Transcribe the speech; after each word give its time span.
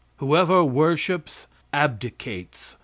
Whoever 0.17 0.63
worships, 0.63 1.45
abdicates. 1.71 2.75